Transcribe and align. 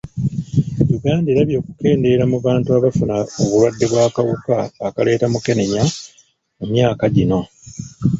Uganda 0.97 1.27
erabye 1.29 1.55
okukendeera 1.61 2.23
mu 2.31 2.37
bantu 2.45 2.69
abafuna 2.77 3.15
obulwadde 3.41 3.85
bw'akawuka 3.91 4.55
akaleeta 4.87 5.25
mukenenya 5.33 5.83
mu 6.57 6.65
myaka 6.71 7.03
gino.. 7.15 7.39